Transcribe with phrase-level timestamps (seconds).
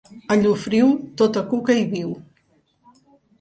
[0.35, 0.87] A Llofriu,
[1.23, 2.15] tota cuca hi viu.